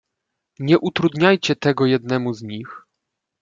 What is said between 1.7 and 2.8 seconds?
jednemu z nich."